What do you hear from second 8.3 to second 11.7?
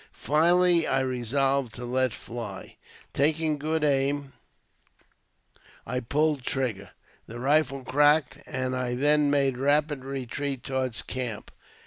and I then made rapid retreat towards the camp.